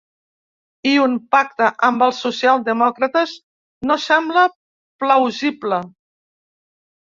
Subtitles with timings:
[0.91, 3.35] I un pacte amb els socialdemòcrates
[3.91, 4.47] no sembla
[5.05, 5.81] plausible.